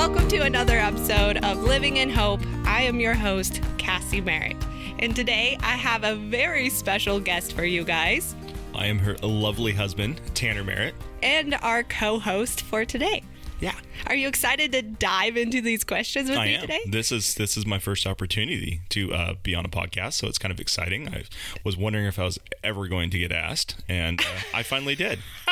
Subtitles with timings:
[0.00, 2.40] Welcome to another episode of Living in Hope.
[2.64, 4.56] I am your host, Cassie Merritt.
[4.98, 8.34] And today I have a very special guest for you guys
[8.74, 10.94] I am her lovely husband, Tanner Merritt.
[11.22, 13.22] and our co host for today.
[13.60, 13.74] Yeah,
[14.06, 16.60] Are you excited to dive into these questions with I me am.
[16.62, 16.80] today?
[16.86, 20.38] This is this is my first opportunity to uh, be on a podcast, so it's
[20.38, 21.10] kind of exciting.
[21.10, 21.24] I
[21.62, 25.18] was wondering if I was ever going to get asked, and uh, I finally did.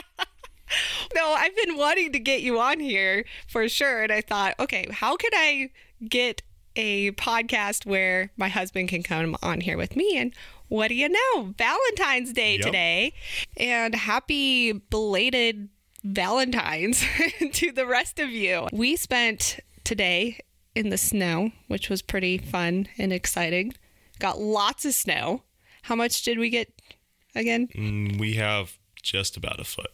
[1.14, 4.02] No, I've been wanting to get you on here for sure.
[4.02, 5.70] And I thought, okay, how can I
[6.08, 6.42] get
[6.76, 10.16] a podcast where my husband can come on here with me?
[10.16, 10.34] And
[10.68, 11.54] what do you know?
[11.56, 12.66] Valentine's Day Yep.
[12.66, 13.14] today.
[13.56, 15.68] And happy belated
[16.04, 17.02] Valentine's
[17.52, 18.68] to the rest of you.
[18.72, 20.38] We spent today
[20.74, 23.72] in the snow, which was pretty fun and exciting.
[24.18, 25.42] Got lots of snow.
[25.82, 26.72] How much did we get
[27.34, 27.68] again?
[27.74, 29.90] Mm, We have just about a foot.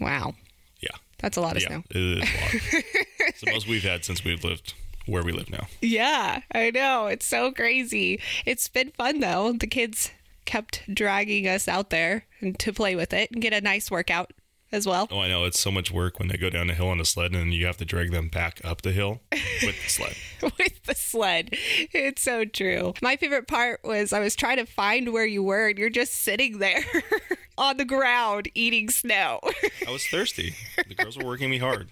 [0.00, 0.34] Wow.
[0.80, 1.82] Yeah, That's a lot of yeah, snow.
[1.90, 2.54] it is a lot.
[3.20, 4.74] it's the most we've had since we've lived
[5.06, 5.66] where we live now.
[5.80, 7.06] Yeah, I know.
[7.06, 8.20] It's so crazy.
[8.46, 9.52] It's been fun though.
[9.52, 10.12] The kids
[10.44, 14.32] kept dragging us out there and to play with it and get a nice workout
[14.72, 15.08] as well.
[15.10, 17.04] Oh, I know it's so much work when they go down the hill on a
[17.04, 20.14] sled, and you have to drag them back up the hill with the sled.
[20.42, 21.50] with the sled.
[21.92, 22.94] It's so true.
[23.02, 26.12] My favorite part was I was trying to find where you were and you're just
[26.14, 26.84] sitting there
[27.58, 29.40] on the ground eating snow.
[29.86, 30.54] I was thirsty.
[30.86, 31.90] The girls were working me hard.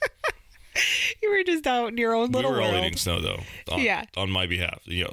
[1.23, 2.51] you were just out in your own little.
[2.51, 2.85] We were all world.
[2.85, 3.41] eating snow though.
[3.73, 4.05] On, Yeah.
[4.17, 5.13] On my behalf, you know.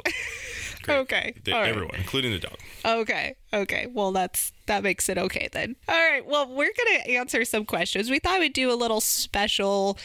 [0.83, 0.97] Great.
[0.97, 1.33] Okay.
[1.47, 1.69] Right.
[1.69, 2.57] everyone, including the dog.
[2.85, 3.35] Okay.
[3.53, 3.87] Okay.
[3.91, 5.75] Well, that's that makes it okay then.
[5.87, 6.25] All right.
[6.25, 8.09] Well, we're gonna answer some questions.
[8.09, 9.97] We thought we'd do a little special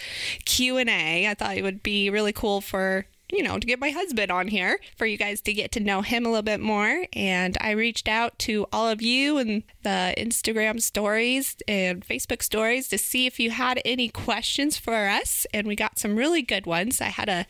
[0.44, 1.28] Q and A.
[1.28, 4.48] I thought it would be really cool for you know to get my husband on
[4.48, 7.06] here for you guys to get to know him a little bit more.
[7.12, 12.88] And I reached out to all of you and the Instagram stories and Facebook stories
[12.88, 16.66] to see if you had any questions for us, and we got some really good
[16.66, 17.00] ones.
[17.00, 17.46] I had to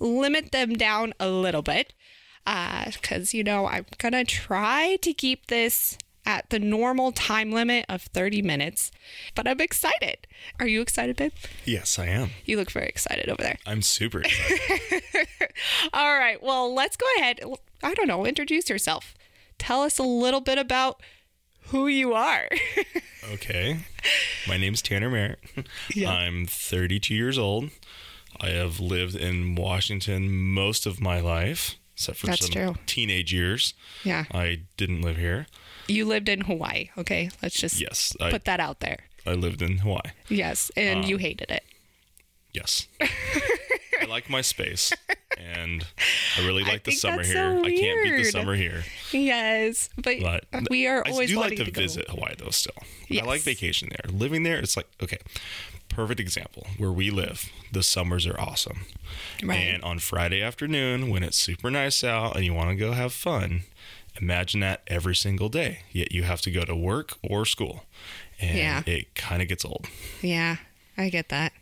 [0.00, 1.92] limit them down a little bit
[2.46, 7.86] Uh, because you know I'm gonna try to keep this at the normal time limit
[7.88, 8.90] of 30 minutes.
[9.34, 10.26] But I'm excited.
[10.60, 11.32] Are you excited, babe?
[11.64, 12.30] Yes, I am.
[12.44, 13.56] You look very excited over there.
[13.66, 15.26] I'm super excited.
[15.94, 16.42] All right.
[16.42, 17.40] Well, let's go ahead.
[17.82, 18.26] I don't know.
[18.26, 19.14] Introduce yourself.
[19.58, 21.02] Tell us a little bit about
[21.68, 22.48] who you are.
[23.32, 23.78] okay.
[24.46, 25.40] My name's Tanner Merritt.
[25.94, 26.10] Yeah.
[26.10, 27.70] I'm 32 years old.
[28.38, 32.74] I have lived in Washington most of my life, except for That's some true.
[32.86, 33.74] teenage years.
[34.04, 34.24] yeah.
[34.30, 35.48] I didn't live here.
[35.88, 36.90] You lived in Hawaii.
[36.96, 37.28] Okay.
[37.42, 38.98] Let's just Yes, I, put that out there.
[39.26, 40.12] I lived in Hawaii.
[40.28, 40.70] Yes.
[40.76, 41.64] And you um, hated it.
[42.52, 42.86] Yes.
[44.08, 44.92] I like my space,
[45.36, 45.84] and
[46.38, 47.34] I really I like the summer here.
[47.34, 48.84] so I can't beat the summer here.
[49.12, 49.90] Yes.
[49.96, 50.18] But,
[50.50, 51.30] But we are always.
[51.30, 52.50] I do like wanting to, visit Hawaii though.
[52.50, 52.72] Still,
[53.08, 53.24] Yes.
[53.24, 54.10] I like vacation there.
[54.10, 55.18] Living there, it's like okay,
[55.88, 57.50] perfect example where we live.
[57.72, 58.86] The summers are awesome,
[59.42, 59.56] Right.
[59.56, 63.12] and on Friday afternoon when it's super nice out and you want to go have
[63.12, 63.64] fun,
[64.20, 65.80] imagine that every single day.
[65.92, 67.84] Yet you have to go to work or school,
[68.40, 68.82] and Yeah.
[68.86, 69.86] it kind of gets old.
[70.22, 70.56] Yeah,
[70.96, 71.52] I get that.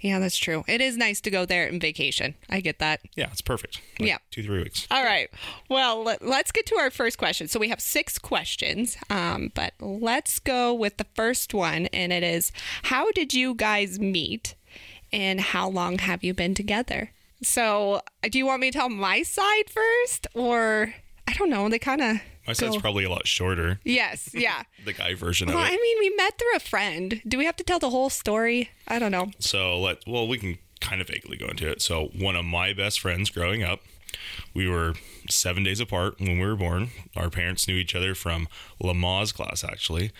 [0.00, 0.64] Yeah, that's true.
[0.68, 2.34] It is nice to go there in vacation.
[2.50, 3.00] I get that.
[3.14, 3.80] Yeah, it's perfect.
[3.98, 4.18] Like Yeah.
[4.30, 4.86] two three weeks.
[4.90, 5.28] All right.
[5.68, 7.48] Well, let, let's get to our first question.
[7.48, 11.86] So we have six questions, um, but let's go with the first one.
[11.86, 12.52] And it is
[12.84, 14.54] How did you guys meet
[15.12, 17.10] and how long have you been together?
[17.42, 20.26] So do you want me to tell my side first?
[20.34, 20.94] Or
[21.28, 21.68] I don't know.
[21.68, 22.16] They kind of.
[22.46, 23.80] My side's probably a lot shorter.
[23.84, 24.30] Yes.
[24.32, 24.62] Yeah.
[24.84, 27.20] The guy version well, of I mean, we met through a friend.
[27.26, 28.70] Do we have to tell the whole story?
[28.86, 29.32] I don't know.
[29.40, 31.82] So let well, we can kind of vaguely go into it.
[31.82, 33.80] So one of my best friends growing up,
[34.54, 34.94] we were
[35.28, 36.90] seven days apart when we were born.
[37.16, 38.46] Our parents knew each other from
[38.80, 40.12] Lamaze class actually,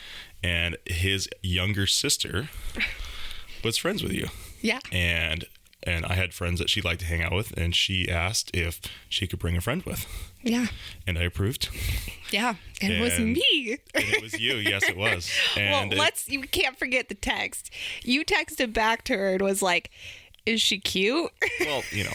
[0.43, 2.49] and his younger sister
[3.65, 4.29] was friends with you.
[4.61, 4.81] Yeah.
[4.91, 5.45] And
[5.85, 8.81] and I had friends that she liked to hang out with, and she asked if
[9.09, 10.07] she could bring a friend with,
[10.43, 10.67] Yeah.
[11.07, 11.69] and I approved.
[12.31, 12.57] Yeah.
[12.83, 13.79] And it was me.
[13.95, 15.31] And it was you, yes, it was.
[15.57, 16.29] And well, it- let's.
[16.29, 17.71] You can't forget the text.
[18.03, 19.91] You texted back to her and was like,
[20.47, 22.13] "Is she cute?" well, you know,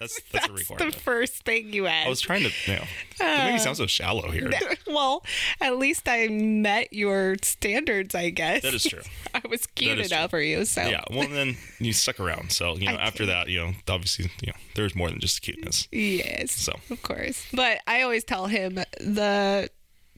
[0.00, 2.06] that's that's, a That's the first thing you ask.
[2.06, 2.84] I was trying to, you know,
[3.20, 4.50] it made me sound so shallow here.
[4.86, 5.24] well,
[5.60, 8.62] at least I met your standards, I guess.
[8.62, 9.02] That is true.
[9.34, 12.52] I was cute enough for you, so Yeah, well, then you stuck around.
[12.52, 15.36] So, you know, I after that, you know, obviously, you know, there's more than just
[15.36, 15.88] the cuteness.
[15.90, 16.52] Yes.
[16.52, 16.74] So.
[16.90, 17.46] Of course.
[17.52, 19.68] But I always tell him the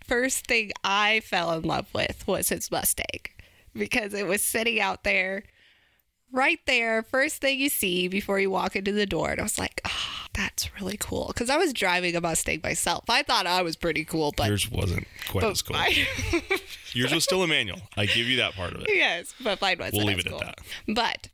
[0.04, 3.06] first thing I fell in love with was his Mustang
[3.74, 5.44] because it was sitting out there
[6.32, 9.30] right there, first thing you see before you walk into the door.
[9.30, 11.28] And I was like, oh, that's really cool.
[11.28, 13.04] Because I was driving a Mustang myself.
[13.08, 14.46] I thought I was pretty cool, but.
[14.48, 15.76] Yours wasn't quite as cool.
[16.92, 17.80] Yours was still a manual.
[17.96, 18.88] I give you that part of it.
[18.94, 19.96] yes, but mine wasn't.
[19.96, 20.58] We'll leave it at that.
[20.88, 21.28] But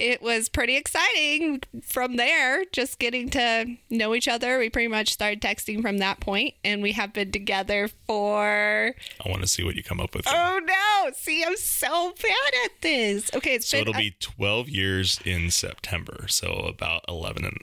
[0.00, 4.58] it was pretty exciting from there, just getting to know each other.
[4.58, 8.94] We pretty much started texting from that point, and we have been together for.
[9.24, 10.26] I want to see what you come up with.
[10.26, 11.12] Oh no!
[11.12, 13.30] See, I'm so bad at this.
[13.34, 13.88] Okay, it's so been.
[13.88, 16.26] it'll be 12 years in September.
[16.28, 17.58] So about 11 and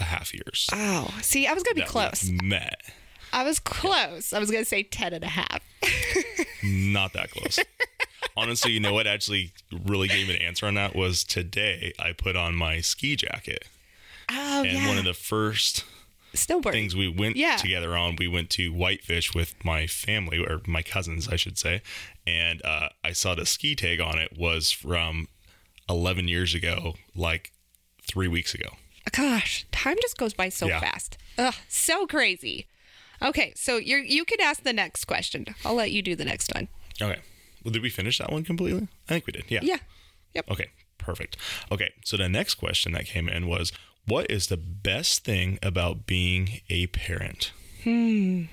[0.00, 0.68] a half years.
[0.72, 2.30] Oh, see, I was gonna be close.
[2.42, 2.80] Met.
[3.32, 4.32] I was close.
[4.32, 5.60] I was gonna say 10 and a half.
[6.62, 7.58] Not that close.
[8.36, 9.52] Honestly, you know what actually
[9.84, 13.64] really gave me an answer on that was today I put on my ski jacket.
[14.28, 14.88] Oh And yeah.
[14.88, 15.84] one of the first
[16.34, 16.72] Snowboard.
[16.72, 17.56] things we went Yeah.
[17.56, 21.82] together on, we went to Whitefish with my family, or my cousins, I should say.
[22.26, 25.28] And uh, I saw the ski tag on it was from
[25.88, 27.52] 11 years ago, like
[28.02, 28.70] three weeks ago.
[29.12, 30.80] Gosh, time just goes by so Yeah.
[30.80, 31.18] fast.
[31.38, 32.66] Ugh, so crazy.
[33.22, 35.46] Okay, so you you can ask the next question.
[35.64, 36.68] I'll let you do the next one.
[37.00, 37.20] Okay.
[37.64, 38.88] Well, did we finish that one completely?
[39.08, 39.44] I think we did.
[39.48, 39.60] Yeah.
[39.62, 39.78] Yeah.
[40.34, 40.50] Yep.
[40.50, 41.36] Okay, perfect.
[41.72, 43.72] Okay, so the next question that came in was
[44.06, 47.52] what is the best thing about being a parent?
[47.84, 48.44] Hmm.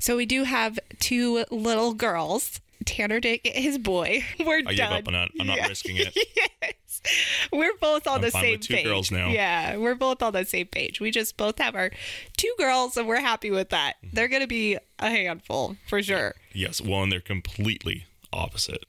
[0.00, 2.60] So we do have two little girls.
[2.84, 4.24] Tanner did get his boy.
[4.40, 4.74] We're I done.
[4.74, 5.30] give up on that.
[5.40, 5.68] I'm not Yeah.
[5.68, 6.16] risking it.
[6.62, 6.74] yes.
[7.52, 8.84] We're both on I'm the fine same with two page.
[8.84, 9.28] girls now.
[9.28, 11.00] Yeah, we're both on the same page.
[11.00, 11.90] We just both have our
[12.36, 13.94] two girls and we're happy with that.
[14.04, 14.14] Mm-hmm.
[14.16, 16.34] They're going to be a handful for sure.
[16.52, 18.84] Yes, well, and they're completely opposite.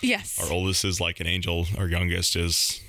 [0.00, 0.38] Yes.
[0.42, 1.66] Our oldest is like an angel.
[1.78, 2.80] Our youngest is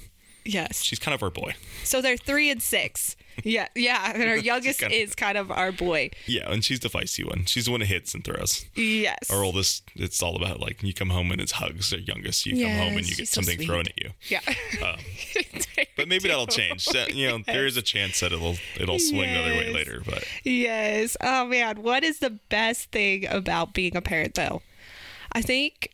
[0.45, 0.81] Yes.
[0.83, 1.53] she's kind of our boy.
[1.85, 3.15] So they're 3 and 6.
[3.43, 6.09] Yeah, yeah, and our youngest kinda- is kind of our boy.
[6.27, 7.45] Yeah, and she's the feisty one.
[7.45, 8.65] She's the one that hits and throws.
[8.75, 9.31] Yes.
[9.31, 11.93] Our oldest, it's all about like you come home and it's hugs.
[11.93, 14.09] Our youngest, you come home and you get she's so something thrown at you.
[14.29, 14.41] Yeah.
[14.83, 14.97] Um,
[15.95, 16.83] but maybe that'll change.
[16.83, 20.01] So, you know, there is a chance that it'll it'll swing the other way later.
[20.05, 21.15] But Yes.
[21.21, 24.61] Oh man, what is the best thing about being a parent though?
[25.31, 25.89] I think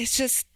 [0.00, 0.46] it's just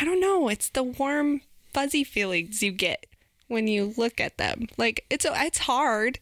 [0.00, 1.40] I don't know, it's the warm
[1.72, 3.06] fuzzy feelings you get
[3.48, 4.66] when you look at them.
[4.76, 6.18] Like it's it's hard.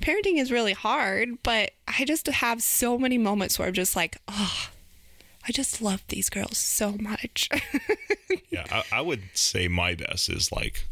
[0.00, 4.18] Parenting is really hard, but I just have so many moments where I'm just like,
[4.28, 4.68] "Oh,
[5.46, 7.48] I just love these girls so much."
[8.50, 10.84] yeah, I, I would say my best is like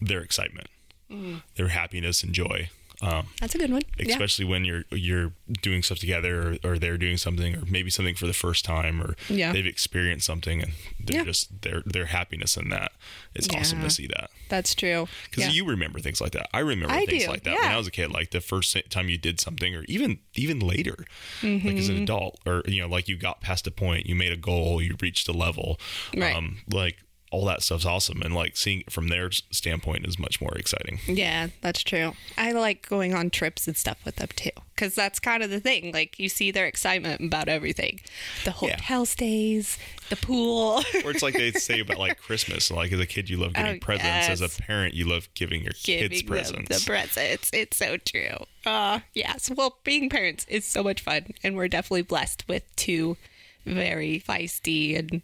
[0.00, 0.68] their excitement,
[1.10, 1.42] Mm.
[1.56, 2.70] their happiness and joy.
[3.02, 3.82] Um, That's a good one.
[3.98, 4.12] Yeah.
[4.12, 5.32] especially when you're you're
[5.62, 9.00] doing stuff together or, or they're doing something or maybe something for the first time
[9.00, 9.52] or Yeah.
[9.52, 11.24] they've experienced something and they're Yeah.
[11.24, 12.92] just their their happiness in that
[13.34, 15.08] it's awesome to see that That's true.
[15.30, 15.50] because Yeah.
[15.52, 17.86] you remember things like that i remember I things do, like that when i was
[17.86, 20.96] a kid like the first time you did something or even even later
[21.42, 21.96] like as Mm-hmm.
[21.96, 24.82] an adult or you know like you got past a point you made a goal
[24.82, 25.78] you reached a level
[26.14, 26.34] Right.
[26.36, 26.98] um like
[27.30, 30.98] all that stuff's awesome and like seeing it from their standpoint is much more exciting
[31.06, 32.14] Yeah, that's true.
[32.36, 35.60] I like going on trips and stuff with them too, because that's kind of the
[35.60, 35.92] thing.
[35.92, 38.00] Like you see their excitement about everything,
[38.44, 38.72] the Yeah.
[38.76, 39.78] hotel stays,
[40.08, 40.82] the pool.
[41.04, 42.68] or it's like they say about like Christmas.
[42.70, 44.28] Like as a kid, you love getting Oh, presents.
[44.28, 46.68] As a parent, you love giving your giving kids presents.
[46.80, 47.50] the presents.
[47.52, 48.44] It's so true.
[48.66, 49.50] Uh yes.
[49.54, 53.16] Well, being parents is so much fun, and we're definitely blessed with two
[53.64, 55.22] very feisty and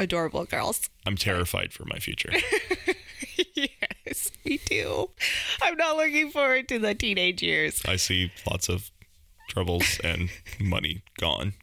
[0.00, 0.88] adorable girls.
[1.06, 2.30] I'm terrified for my future.
[3.54, 5.10] yes, me too.
[5.62, 7.82] I'm not looking forward to the teenage years.
[7.86, 8.90] I see lots of
[9.48, 10.30] troubles and
[10.60, 11.54] money gone.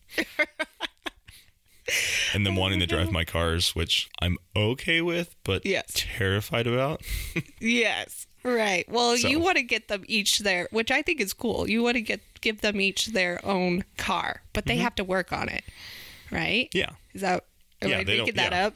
[2.34, 5.86] And then wanting to drive my cars, which I'm okay with, but Yes.
[5.96, 7.02] terrified about.
[7.62, 8.28] Yes.
[8.44, 8.86] Right.
[8.90, 11.70] Well, So- you want to get them each their, which I think is cool.
[11.70, 15.32] You want to get give them each their own car, but they have to work
[15.34, 15.64] on it,
[16.32, 16.70] right?
[16.74, 16.78] Mm-hmm.
[16.78, 16.90] Yeah.
[17.14, 17.46] Is that
[17.82, 18.52] am yeah, I they making don't.
[18.52, 18.68] that yeah.
[18.68, 18.74] up?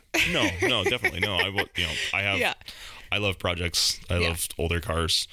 [0.62, 1.36] no, no, definitely no.
[1.38, 1.66] I will.
[1.76, 2.40] You know, I have.
[2.40, 2.54] Yeah.
[3.12, 4.00] I love projects.
[4.10, 4.30] I Yeah.
[4.30, 5.28] love older cars.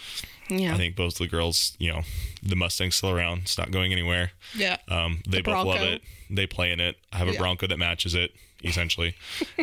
[0.51, 0.75] Yeah.
[0.75, 2.03] I think both the girls, you know,
[2.43, 3.43] the Mustang's still around.
[3.43, 4.33] It's not going anywhere.
[4.57, 4.79] yeah.
[4.89, 6.03] Um, they both love it.
[6.31, 6.97] They play in it.
[7.13, 7.39] I have a Yeah.
[7.39, 8.33] Bronco that matches it,
[8.65, 9.15] essentially,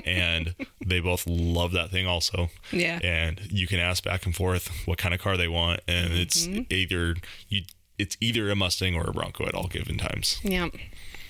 [0.06, 0.54] and
[0.86, 2.50] they both love that thing also.
[2.72, 3.00] Yeah.
[3.04, 6.46] And you can ask back and forth what kind of car they want, and it's
[6.48, 6.62] Mm-hmm.
[6.72, 7.16] either
[7.50, 7.64] you,
[7.98, 10.40] it's either a Mustang or a Bronco at all given times.
[10.44, 10.70] Yeah.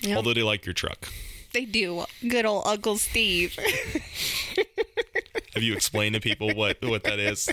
[0.02, 0.16] Yeah.
[0.16, 1.08] Although they like your truck.
[1.56, 2.04] They do.
[2.28, 3.56] Good old Uncle Steve.
[5.54, 7.48] Have you explained to people what what that is?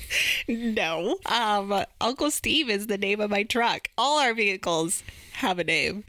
[0.50, 1.18] no.
[1.26, 3.88] Um, Uncle Steve is the name of my truck.
[3.98, 6.04] All our vehicles have a name.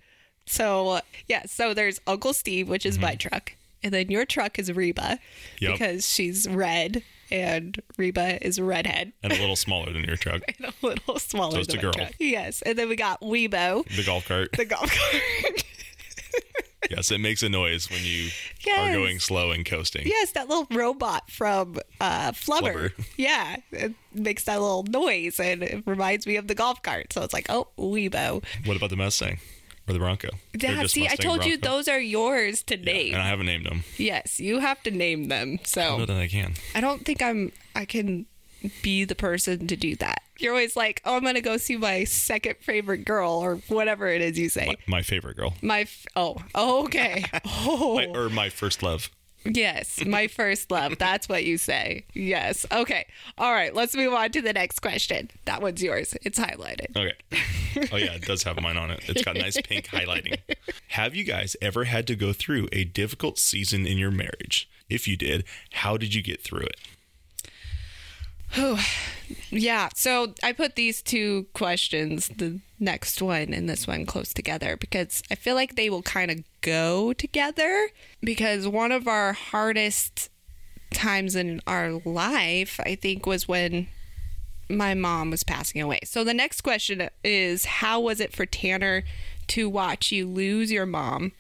[0.47, 1.45] So yeah.
[1.47, 3.53] So there's Uncle Steve, which is my truck,
[3.85, 5.65] and then your truck is Reba, Mm-hmm.
[5.65, 5.73] Yep.
[5.79, 9.13] because she's red, and Reba is redhead.
[9.23, 10.43] And a little smaller than your truck.
[10.59, 11.93] and a little smaller So it's than a girl.
[11.93, 12.13] truck.
[12.19, 14.51] Yes, and then we got Weebo, The golf cart.
[14.57, 15.65] the golf cart.
[16.91, 18.29] Yes, it makes a noise when you
[18.65, 18.79] Yes.
[18.79, 20.07] are going slow and coasting.
[20.07, 22.91] yes, that little robot from uh, Flubber.
[22.91, 23.05] Flubber.
[23.17, 27.13] Yeah, it makes that little noise, and it reminds me of the golf cart.
[27.13, 28.45] So it's like, oh, Weebo.
[28.67, 29.39] What about the Mustang?
[29.87, 30.31] or the Bronco.
[30.59, 33.13] Yeah, see, I Mustang told you those are yours to name.
[33.13, 33.85] and I haven't named them.
[33.99, 35.59] yes, you have to name them.
[35.65, 36.55] So I know that I can.
[36.75, 37.53] I don't think I'm.
[37.77, 38.25] I can
[38.83, 40.23] be the person to do that.
[40.39, 44.21] You're always like, oh, I'm gonna go see my second favorite girl or whatever it
[44.21, 44.67] is you say.
[44.67, 47.25] My, my favorite girl, My, f- oh, oh okay.
[47.47, 49.11] Oh, My- or my first love.
[49.45, 50.99] yes, my first love.
[50.99, 52.07] That's what you say.
[52.15, 52.67] Yes.
[52.73, 53.07] Okay.
[53.39, 53.73] All right.
[53.75, 55.31] Let's move on to the next question.
[55.45, 56.15] That one's yours.
[56.23, 56.97] It's highlighted.
[56.97, 57.13] Okay.
[57.93, 59.01] Oh yeah, it does have mine on it.
[59.09, 60.39] It's got nice pink highlighting.
[60.89, 64.69] Have you guys ever had to go through a difficult season in your marriage?
[64.89, 66.77] If you did, how did you get through it?
[69.51, 69.89] Yeah.
[69.95, 75.23] So I put these two questions, the next one and this one, close together because
[75.31, 77.89] I feel like they will kind of go together.
[78.21, 80.31] Because one of our hardest
[80.93, 83.89] times in our life, I think, was when
[84.69, 86.01] my mom was passing away.
[86.05, 89.05] So the next question is How was it for Tanner
[89.49, 91.33] to watch you lose your mom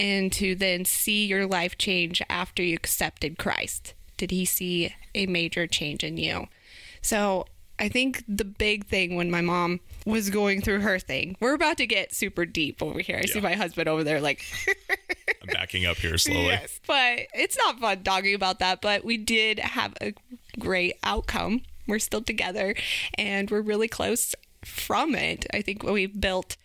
[0.00, 3.94] and to then see your life change after you accepted Christ?
[4.22, 6.46] Did he see a major change in you?
[7.00, 7.44] So
[7.76, 11.78] I think the big thing when my mom was going through her thing, we're about
[11.78, 13.18] to get super deep over here.
[13.20, 14.44] I see my husband over there like,
[15.42, 16.46] I'm backing up here slowly.
[16.50, 18.80] Yes, but it's not fun talking about that.
[18.80, 20.14] But we did have a
[20.56, 21.62] great outcome.
[21.88, 22.76] We're still together
[23.18, 25.46] and we're really close from it.
[25.52, 26.56] I think we've built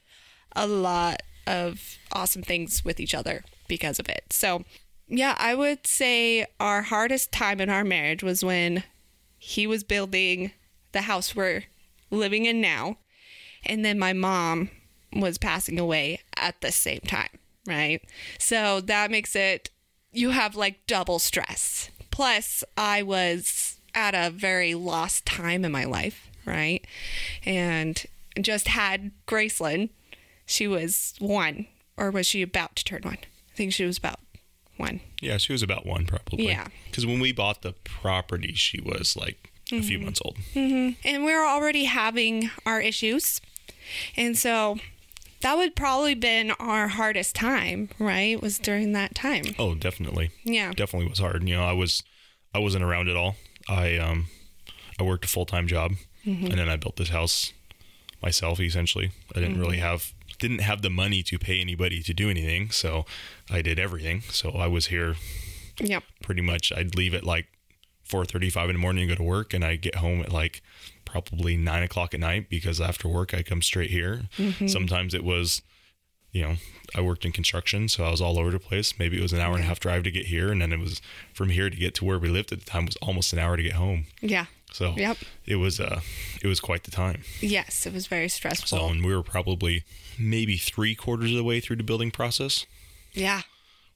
[0.55, 4.25] a lot of awesome things with each other because of it.
[4.29, 4.63] So,
[5.07, 8.83] yeah, I would say our hardest time in our marriage was when
[9.37, 10.51] he was building
[10.91, 11.63] the house we're
[12.11, 12.97] living in now.
[13.65, 14.69] And then my mom
[15.13, 17.29] was passing away at the same time,
[17.65, 18.01] right?
[18.39, 19.69] So that makes it,
[20.11, 21.89] you have like double stress.
[22.11, 26.85] Plus, I was at a very lost time in my life, right?
[27.45, 28.05] And
[28.39, 29.89] just had Graceland.
[30.45, 33.17] She was one, or was she about to turn one?
[33.21, 34.19] I think she was about
[34.79, 35.01] one.
[35.21, 36.47] Yeah, she was about one probably.
[36.47, 36.67] Yeah.
[36.85, 39.81] Because when we bought the property, she was like a Mm-hmm.
[39.81, 40.37] few months old.
[40.55, 43.41] and we were already having our issues.
[44.15, 44.77] And so
[45.41, 48.41] that would probably been our hardest time, right?
[48.41, 49.43] Was during that time.
[49.59, 50.31] Oh, definitely.
[50.45, 50.71] Yeah.
[50.73, 51.47] Definitely was hard.
[51.47, 52.01] You know, I was
[52.53, 53.35] I wasn't around at all.
[53.67, 54.27] I um
[54.99, 55.91] I worked a full time job
[56.25, 56.45] Mm-hmm.
[56.47, 57.51] and then I built this house
[58.21, 59.11] myself essentially.
[59.35, 59.85] I didn't really Mm-hmm.
[59.85, 63.05] have didn't have the money to pay anybody to do anything, so
[63.49, 64.21] I did everything.
[64.29, 65.15] So I was here
[65.79, 66.03] Yep.
[66.23, 67.47] pretty much I'd leave at like
[68.03, 70.31] four thirty five in the morning and go to work and I get home at
[70.31, 70.61] like
[71.05, 74.23] probably nine o'clock at night because after work I come straight here.
[74.67, 75.61] Sometimes it was
[76.33, 76.55] you know,
[76.93, 78.99] I worked in construction, so I was all over the place.
[78.99, 80.77] Maybe it was an hour and a half drive to get here, and then it
[80.79, 81.01] was
[81.33, 83.55] from here to get to where we lived at the time was almost an hour
[83.57, 84.05] to get home.
[84.21, 84.45] Yeah.
[84.71, 85.17] So Yep.
[85.45, 86.01] it was uh
[86.41, 87.23] it was quite the time.
[87.39, 88.77] Yes, it was very stressful.
[88.77, 89.83] So and we were probably
[90.19, 92.65] maybe three quarters of the way through the building process
[93.13, 93.41] yeah.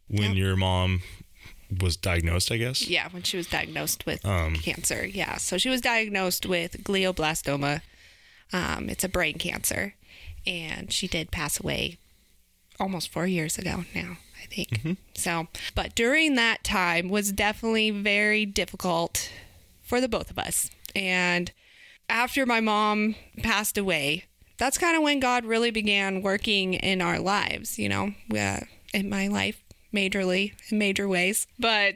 [0.08, 1.02] when your mom
[1.82, 2.88] was diagnosed, I guess.
[2.88, 5.06] Yeah, when she was diagnosed with Um, cancer.
[5.06, 5.38] Yeah.
[5.38, 7.82] So she was diagnosed with glioblastoma.
[8.52, 9.96] Um, it's a brain cancer.
[10.46, 11.98] And she did pass away
[12.80, 14.98] almost four years ago now, I think.
[15.14, 19.32] So, but during that time was definitely very difficult
[19.84, 20.70] for the both of us.
[20.96, 21.52] And
[22.10, 24.26] after my mom passed away,
[24.62, 28.60] that's kind of when God really began working in our lives, you know, uh,
[28.94, 31.48] in my life, majorly, in major ways.
[31.58, 31.96] But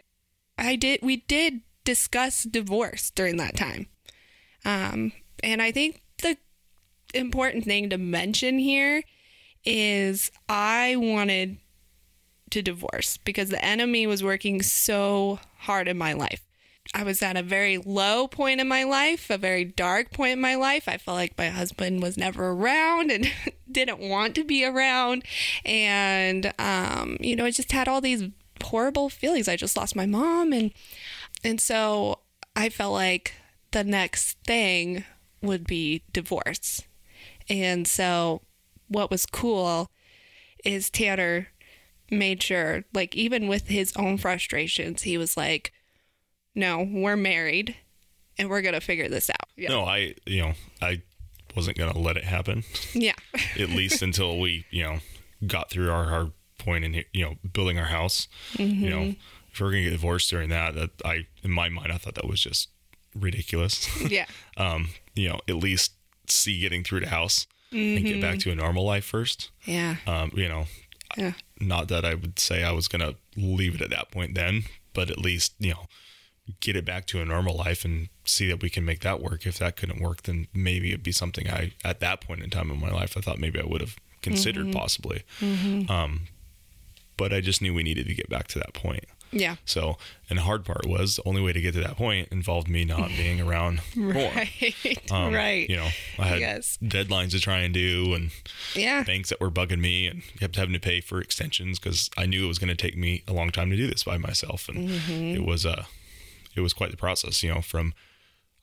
[0.57, 3.85] I did, we did discuss divorce during that time.
[4.65, 5.11] Um,
[5.43, 6.37] and I think the
[7.13, 9.03] important thing to mention here
[9.63, 11.57] is I wanted
[12.49, 16.41] to divorce because the enemy was working so hard in my life.
[16.93, 20.41] I was at a very low point in my life, a very dark point in
[20.41, 20.87] my life.
[20.87, 23.31] I felt like my husband was never around and
[23.71, 25.23] didn't want to be around.
[25.65, 28.23] And, um, you know, I just had all these
[28.63, 29.47] horrible feelings.
[29.47, 30.53] I just lost my mom.
[30.53, 30.71] And,
[31.43, 32.19] and so
[32.55, 33.33] I felt like
[33.71, 35.03] the next thing
[35.41, 36.83] would be divorce.
[37.49, 38.41] And so
[38.87, 39.89] what was cool
[40.63, 41.49] is Tanner
[42.09, 45.71] made sure, like, even with his own frustrations, he was like,
[46.55, 47.75] no, we're married
[48.37, 49.49] and we're going to figure this out.
[49.55, 49.69] Yeah.
[49.69, 51.01] No, I you know, I
[51.55, 52.63] wasn't gonna let it happen.
[52.93, 53.13] Yeah.
[53.59, 54.97] at least until we, you know,
[55.47, 58.27] got through our hard point in you know, building our house.
[58.57, 59.15] You know,
[59.53, 62.27] if we're gonna get divorced during that, that I, in my mind, I thought that
[62.27, 62.69] was just
[63.15, 63.87] ridiculous.
[64.11, 64.25] yeah.
[64.57, 65.93] um, you know, at least
[66.27, 69.51] see getting through the house and get back to a normal life first.
[69.65, 69.95] Yeah.
[70.07, 70.65] Um, you know,
[71.17, 71.33] Yeah.
[71.59, 75.09] not that I would say I was gonna leave it at that point then, but
[75.09, 75.87] at least you know,
[76.59, 79.45] get it back to a normal life and see that we can make that work.
[79.47, 82.69] If that couldn't work, then maybe it'd be something I, at that point in time
[82.71, 85.23] in my life, I thought maybe I would have considered possibly.
[85.89, 86.21] Um,
[87.17, 89.05] but I just knew we needed to get back to that point.
[89.31, 89.55] Yeah.
[89.65, 89.97] So,
[90.29, 92.85] and the hard part was the only way to get to that point involved me
[92.85, 94.13] not being around more.
[94.33, 95.11] Right.
[95.11, 95.67] Um, right.
[95.69, 96.77] You know, I had Yes.
[96.81, 98.31] deadlines to try and do and
[98.75, 99.03] Yeah.
[99.03, 102.45] banks that were bugging me and kept having to pay for extensions because I knew
[102.45, 104.69] it was going to take me a long time to do this by myself.
[104.69, 105.35] And Mm-hmm.
[105.35, 105.85] it was, uh,
[106.55, 107.93] it was quite the process, you know, from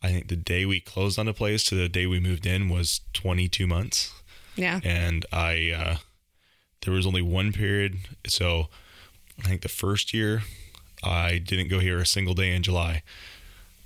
[0.03, 2.69] I think the day we closed on the place to the day we moved in
[2.69, 4.13] was 22 months.
[4.57, 4.81] Yeah.
[4.83, 5.97] And I, uh,
[6.85, 7.97] there was only one period.
[8.27, 8.67] So
[9.39, 10.43] I think the first year
[11.05, 13.03] I didn't go here a single day in July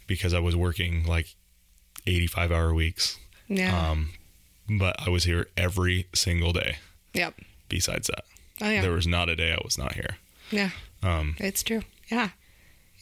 [0.06, 1.34] because I was working like
[2.06, 3.18] 85 hour weeks.
[3.48, 3.90] Yeah.
[3.90, 4.10] Um,
[4.68, 6.78] but I was here every single day
[7.12, 7.34] yep.
[7.68, 8.24] besides that.
[8.60, 8.82] Oh yeah.
[8.82, 10.16] There was not a day I was not here.
[10.50, 10.70] yeah.
[11.02, 11.82] Um, It's true.
[12.10, 12.30] Yeah.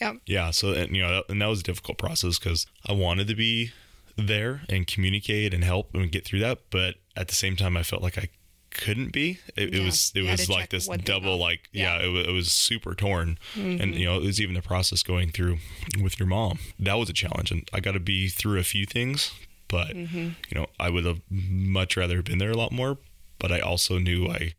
[0.00, 0.16] Yep.
[0.26, 0.50] yeah.
[0.50, 3.34] So, and, you know, that, and that was a difficult process because I wanted to
[3.34, 3.72] be
[4.16, 6.58] there and communicate and help and get through that.
[6.70, 8.28] But at the same time, I felt like I
[8.70, 9.38] couldn't be.
[9.56, 11.98] It, it was, it was like this double, like, Yeah.
[11.98, 12.00] Mm-hmm.
[12.02, 13.38] yeah, it, was, it was super torn.
[13.54, 15.58] And, you know, it was even the process going through
[16.02, 16.58] with your mom.
[16.78, 17.50] That was a challenge.
[17.52, 19.32] And I got to be through a few things,
[19.68, 20.18] but, Mm-hmm.
[20.18, 22.98] you know, I would have much rather been there a lot more.
[23.38, 24.54] But I also knew I,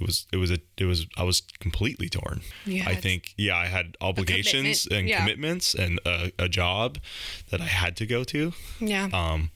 [0.00, 2.40] it was it was a it was I was completely torn.
[2.64, 5.18] You I think yeah, I had obligations commitment, and yeah.
[5.20, 6.98] commitments and a, a job
[7.50, 8.52] that I had to go to.
[8.80, 9.08] Yeah.
[9.12, 9.50] Um,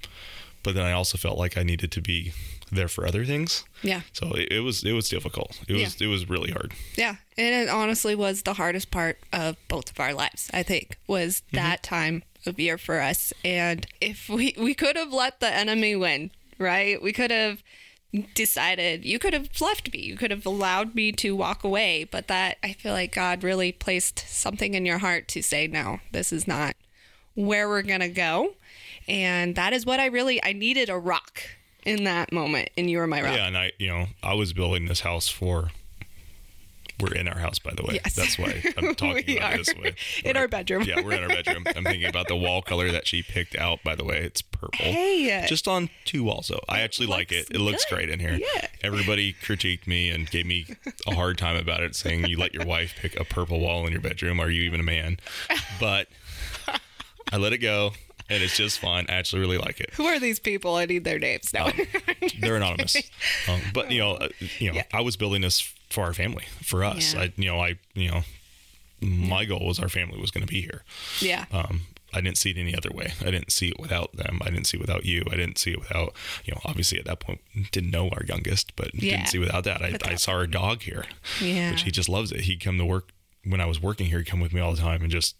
[0.62, 2.32] but then I also felt like I needed to be
[2.70, 3.64] there for other things.
[3.82, 4.00] yeah.
[4.12, 5.60] So it, it was it was difficult.
[5.68, 6.72] It was it was really hard.
[6.96, 10.50] Yeah, and it honestly was the hardest part of both of our lives.
[10.52, 15.12] I think was that time of year for us, and if we we could have
[15.12, 17.00] let the enemy win, right?
[17.00, 17.62] We could have
[18.34, 22.28] decided you could have left me you could have allowed me to walk away but
[22.28, 26.30] that i feel like god really placed something in your heart to say no this
[26.32, 26.74] is not
[27.34, 28.52] where we're gonna go
[29.08, 31.42] and that is what i really i needed a rock
[31.84, 34.52] in that moment and you were my rock Yeah, and I you know I was
[34.52, 35.70] building this house for.
[37.02, 37.94] We're in our house, by the way.
[38.02, 38.14] Yes.
[38.14, 39.56] That's why I'm talking about are.
[39.58, 39.94] this way.
[40.24, 40.84] In We're- our bedroom.
[40.84, 41.64] Yeah, we're in our bedroom.
[41.74, 43.82] I'm thinking about the wall color that she picked out.
[43.82, 44.78] By the way, it's purple.
[44.84, 45.44] Hey.
[45.48, 46.60] just on two walls though.
[46.68, 47.48] I actually like it.
[47.50, 47.96] It looks good.
[47.96, 48.38] great in here.
[48.54, 48.68] Yeah.
[48.82, 50.66] Everybody critiqued me and gave me
[51.06, 53.92] a hard time about it, saying you let your wife pick a purple wall in
[53.92, 54.38] your bedroom.
[54.40, 55.16] Are you even a man?
[55.80, 56.06] But
[57.32, 57.92] I let it go,
[58.28, 59.06] and it's just fine.
[59.08, 59.90] I actually really like it.
[59.94, 61.70] who are these people i need their names now
[62.40, 62.96] They're anonymous,
[63.48, 64.84] um, but you know, uh, you know, Yeah.
[64.92, 67.14] I was building this for our family, for us.
[67.14, 67.20] Yeah.
[67.22, 68.22] I, you know, I, you know,
[69.00, 70.84] my goal was our family was going to be here.
[71.20, 71.82] yeah Um,
[72.14, 73.12] I didn't see it any other way.
[73.20, 74.38] I didn't see it without them.
[74.42, 75.24] I didn't see it without you.
[75.30, 76.12] I didn't see it without,
[76.44, 77.40] you know, obviously at that point
[77.72, 79.16] didn't know our youngest, but Yeah.
[79.16, 79.82] didn't see without that.
[79.82, 81.04] I, I saw our dog here,
[81.40, 81.70] Yeah.
[81.72, 82.42] which he just loves it.
[82.42, 83.10] He'd come to work
[83.44, 84.18] when I was working here.
[84.18, 85.36] He'd come with me all the time and just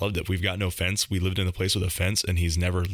[0.00, 0.28] loved it.
[0.28, 1.10] We've got no fence.
[1.10, 2.84] We lived in a place with a fence, and he's never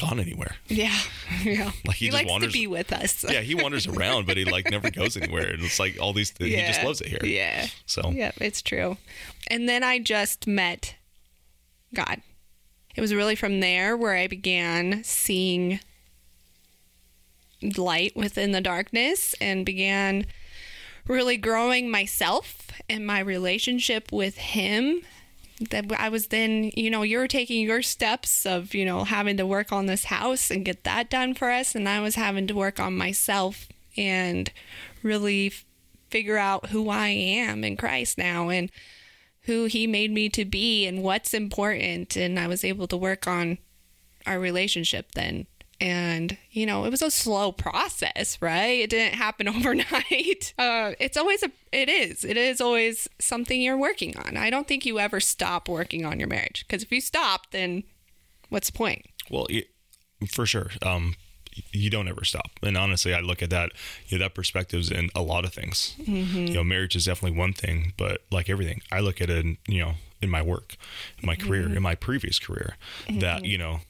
[0.00, 0.56] gone anywhere.
[0.68, 0.96] Yeah,
[1.44, 1.70] yeah.
[1.86, 3.24] Like, he he just likes wanders- to be with us.
[3.28, 5.48] Yeah, he wanders around, but he like never goes anywhere.
[5.50, 6.32] And it's like all these.
[6.38, 7.20] He just loves it here.
[7.22, 8.96] Yeah, So yeah, it's true.
[9.48, 10.96] And then I just met
[11.94, 12.22] God.
[12.96, 15.80] It was really from there where I began seeing
[17.76, 20.26] light within the darkness and began
[21.06, 25.02] really growing myself and my relationship with Him.
[25.70, 29.46] That I was then, you know, you're taking your steps of, you know, having to
[29.46, 31.74] work on this house and get that done for us.
[31.74, 34.50] And I was having to work on myself and
[35.02, 35.64] really f-
[36.10, 38.70] figure out who I am in Christ now and
[39.42, 42.16] who He made me to be and what's important.
[42.16, 43.58] And I was able to work on
[44.26, 45.46] our relationship then.
[45.84, 48.80] And, you know, it was a slow process, right?
[48.80, 50.54] It didn't happen overnight.
[50.58, 54.38] Uh, it's always a, it is, it is always something you're working on.
[54.38, 57.84] I don't think you ever stop working on your marriage because if you stop, then
[58.48, 59.04] what's the point?
[59.30, 59.64] Well, y
[60.26, 60.70] for sure.
[60.80, 61.16] Um,
[61.70, 62.52] you don't ever stop.
[62.62, 63.72] And honestly, I look at that,
[64.06, 65.94] you know, that perspective's in a lot of things.
[66.48, 69.58] You know, marriage is definitely one thing, but like everything, I look at it, in,
[69.68, 69.92] you know,
[70.22, 70.76] in my work,
[71.22, 72.78] in my career, in my previous career,
[73.20, 73.80] that, you know,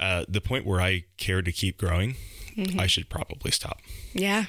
[0.00, 2.16] uh, the point where I care to keep growing,
[2.78, 3.80] I should probably stop.
[4.12, 4.46] Yeah.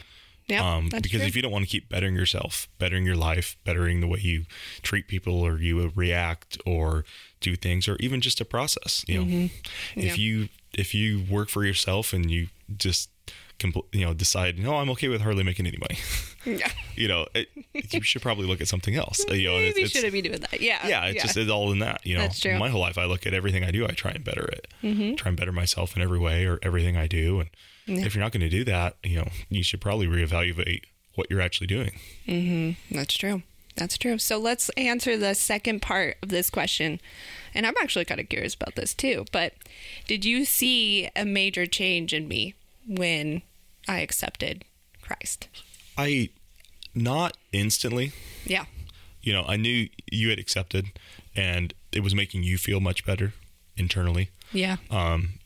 [0.48, 0.76] Yeah.
[0.76, 1.22] Um, because true.
[1.22, 4.46] if you don't want to keep bettering yourself, bettering your life, bettering the way you
[4.82, 7.04] treat people or you react or
[7.42, 10.00] do things, or even just a process, you know, Mm-hmm.
[10.00, 10.06] Yeah.
[10.06, 13.10] if you if you work for yourself and you just
[13.60, 16.00] compl- you know decide, no, I'm okay with hardly making any money,
[16.46, 16.70] yeah.
[16.96, 19.26] you know, it, you should probably look at something else.
[19.30, 20.62] You know, Maybe it's, shouldn't be doing that.
[20.62, 20.86] Yeah.
[20.88, 22.06] yeah, it's just it's all in that.
[22.06, 22.52] You know, That's true.
[22.52, 22.60] Mm-hmm.
[22.60, 24.68] my whole life, I look at everything I do, I try and better it,
[25.18, 27.40] try and better myself in every way or everything I do.
[27.40, 27.50] And
[27.88, 30.82] if you're not going to do that, you know, you should probably reevaluate
[31.16, 32.00] what you're actually doing.
[32.92, 33.44] That's true.
[33.76, 34.18] That's true.
[34.18, 37.00] So let's answer the second part of this question.
[37.54, 39.26] And I'm actually kind of curious about this too.
[39.32, 39.54] But
[40.08, 42.56] did you see a major change in me
[42.88, 43.42] when
[43.88, 44.64] I accepted
[45.02, 45.48] Christ?
[45.98, 46.30] I
[46.96, 48.12] not instantly.
[48.46, 48.66] Yeah.
[49.22, 50.88] You know, I knew you had accepted,
[51.36, 53.34] and it was making you feel much better
[53.76, 54.30] internally.
[54.54, 54.78] Yeah.
[54.90, 55.40] Um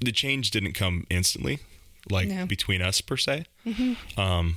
[0.00, 1.60] the change didn't come instantly,
[2.10, 2.44] like No.
[2.46, 3.44] between us per se.
[4.16, 4.56] Um,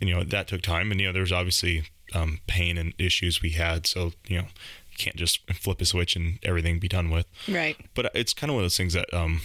[0.00, 2.94] and, you know that took time, and you know there was obviously um, pain and
[2.98, 3.86] issues we had.
[3.86, 4.44] So you know,
[4.92, 7.26] you can't just flip a switch and everything be done with.
[7.48, 7.76] right.
[7.94, 9.40] But it's kind of one of those things that um,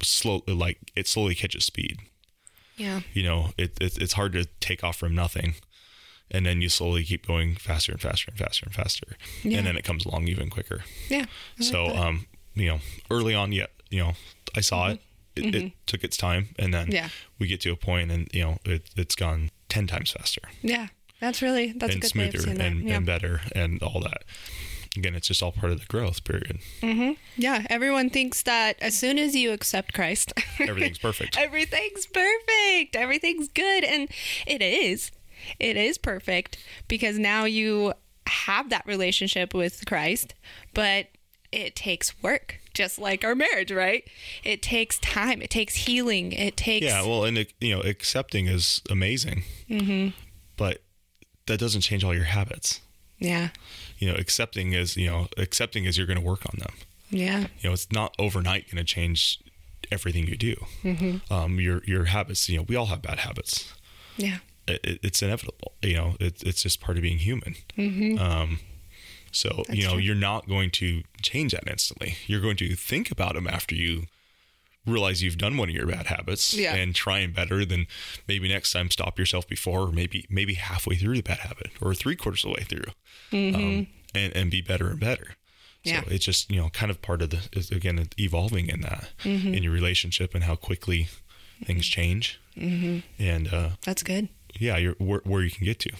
[0.00, 1.98] slow like it slowly catches speed.
[2.76, 3.00] Yeah.
[3.12, 5.54] You know, it, it it's hard to take off from nothing.
[6.34, 9.58] And then you slowly keep going faster and faster and faster and faster, Yeah.
[9.58, 10.82] and then it comes along even quicker.
[11.10, 11.26] Yeah.
[11.60, 11.96] So, that.
[11.96, 12.78] um, you know,
[13.10, 14.12] early on, yeah, you know,
[14.56, 15.00] I saw it.
[15.36, 16.92] It, it took its time, and then Mm-hmm.
[16.94, 17.08] Yeah.
[17.38, 20.86] we get to a point, and you know, it, it's gone ten times faster yeah.
[21.20, 22.66] That's really that's a and good way of smoother that.
[22.66, 22.96] and, yeah.
[22.96, 24.24] and better, and all that.
[24.96, 26.58] Again, it's just all part of the growth period.
[27.36, 27.66] yeah.
[27.70, 31.38] Everyone thinks that as soon as you accept Christ, Everything's perfect.
[31.38, 32.94] everything's perfect.
[32.94, 33.84] Everything's good.
[33.84, 34.08] And
[34.46, 35.10] it is.
[35.58, 37.94] It is perfect because now you
[38.26, 40.34] have that relationship with Christ,
[40.74, 41.06] but
[41.50, 44.04] it takes work, just like our marriage, right?
[44.44, 46.86] It takes time, it takes healing, it takes.
[46.86, 50.10] Yeah, well, and it, you know, accepting is amazing, mm-hmm.
[50.56, 50.82] but
[51.46, 52.80] that doesn't change all your habits.
[53.18, 53.48] yeah.
[54.02, 56.74] You know, accepting is you know, accepting is you're going to work on them.
[57.08, 57.40] Yeah.
[57.60, 59.38] you know, it's not overnight going to change
[59.92, 60.56] everything you do.
[60.82, 61.32] Mm-hmm.
[61.32, 63.72] Um, your your habits, you know, we all have bad habits.
[64.16, 64.38] Yeah.
[64.66, 65.74] It, it, it's inevitable.
[65.82, 67.54] You know, it, it's just part of being human.
[67.78, 68.18] mm-hmm.
[68.18, 68.58] Um,
[69.30, 70.00] so you know, true.
[70.00, 72.16] you're not going to change that instantly.
[72.26, 74.06] You're going to think about them after you
[74.86, 76.74] realize you've done one of your bad habits Yeah.
[76.74, 77.64] and try and better.
[77.64, 77.86] Then
[78.26, 81.94] maybe next time stop yourself before, or maybe maybe halfway through the bad habit, or
[81.94, 82.92] three quarters of the way through,
[83.54, 85.36] um, and and be better and better.
[85.84, 86.08] So Mm-hmm.
[86.10, 86.14] Yeah.
[86.14, 89.54] it's just you know kind of part of the is, again evolving in that Mm-hmm.
[89.54, 91.08] in your relationship and how quickly
[91.64, 92.98] things change, mm-hmm.
[93.22, 94.28] and uh, That's good.
[94.58, 95.92] yeah, you're where, where you can get to.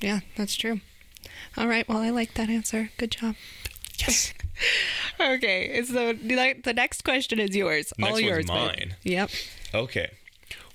[0.00, 0.80] Yeah, that's true.
[1.56, 1.88] All right.
[1.88, 2.90] Well, I like that answer.
[2.98, 3.34] Good job.
[4.00, 4.34] Yes.
[5.20, 5.82] Okay.
[5.84, 7.92] So the the next question is yours.
[7.98, 8.46] Next All yours.
[8.46, 8.54] babe.
[8.54, 8.96] mine.
[9.02, 9.30] Yep.
[9.74, 10.10] okay.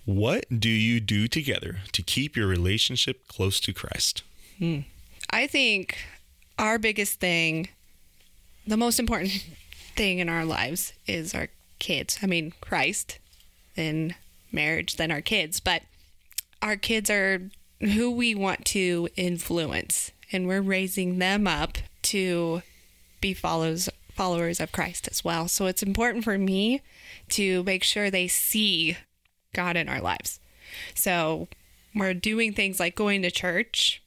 [0.06, 4.24] What do you do together to keep your relationship close to Christ?
[4.58, 4.80] Hmm.
[5.30, 5.98] I think
[6.58, 7.70] our biggest thing,
[8.66, 9.32] the most important
[9.96, 11.48] thing in our lives is our
[11.80, 12.20] kids.
[12.22, 13.20] I mean, Christ,
[13.76, 14.16] then
[14.52, 15.60] marriage, then our kids.
[15.60, 15.84] But
[16.62, 22.62] our kids are who we want to influence, and we're raising them up to
[23.22, 25.48] be follows followers of Christ as well.
[25.48, 26.82] So it's important for me
[27.30, 28.98] to make sure they see
[29.54, 30.40] God in our lives.
[30.94, 31.48] So
[31.96, 34.02] we're doing things like going to church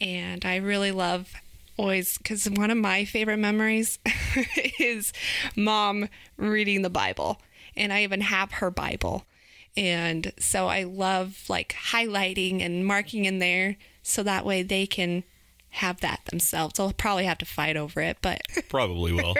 [0.00, 1.32] and I really love
[1.76, 3.98] always because one of my favorite memories
[4.78, 5.12] is
[5.56, 7.40] mom reading the Bible,
[7.76, 9.24] and I even have her Bible,
[9.76, 15.24] and so I love like highlighting and marking in there so that way they can
[15.74, 16.78] have that themselves.
[16.78, 19.34] I'll probably have to fight over it, but Probably will.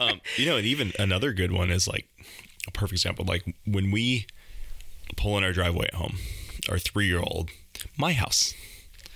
[0.00, 2.06] um, you know, and even another good one is like
[2.66, 3.24] a perfect example.
[3.24, 4.26] Like when we
[5.16, 6.16] pull in our driveway at home,
[6.68, 7.50] our three year old,
[7.96, 8.52] my house.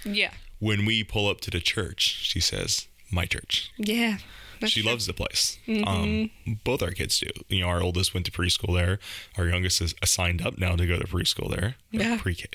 [0.04, 0.30] yeah,
[0.60, 4.18] When we pull up to the church, she says, "My church." yeah,
[4.66, 4.90] she true.
[4.90, 5.58] loves the place.
[5.84, 6.30] Um,
[6.64, 7.28] both our kids do.
[7.48, 8.98] You know, our oldest went to preschool there.
[9.36, 11.74] Our youngest is signed up now to go to preschool there.
[11.90, 12.18] Yeah.
[12.20, 12.46] Pre K.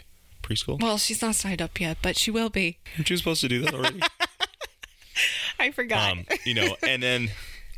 [0.46, 0.82] Preschool?
[0.82, 2.78] Well, she's not signed up yet, but she will be.
[2.98, 4.02] Aren't you supposed to do that already?
[5.60, 6.12] I forgot.
[6.12, 7.30] um, you know, and then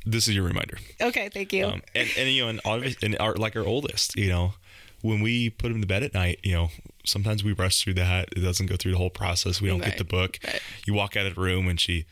[0.06, 0.78] this is your reminder.
[1.02, 1.66] okay, thank you.
[1.68, 4.54] Um, and, and you know, and, and our like our oldest, you know,
[5.02, 6.70] when we put him to bed at night, you know,
[7.06, 8.30] sometimes we rush through that.
[8.36, 9.62] It doesn't go through the whole process.
[9.62, 10.40] We don't Right, get the book.
[10.46, 10.62] right.
[10.86, 12.06] You walk out of the room and she,